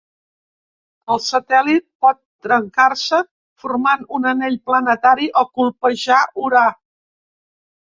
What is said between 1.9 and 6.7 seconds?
pot trencar-se formant un anell planetari o colpejar Urà.